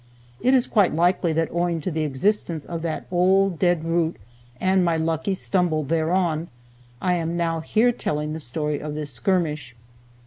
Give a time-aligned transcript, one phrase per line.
[0.41, 4.15] It is quite likely that owing to the existence of that old dead root,
[4.59, 6.47] and my lucky stumble thereon,
[6.99, 9.75] I am now here telling the story of this skirmish.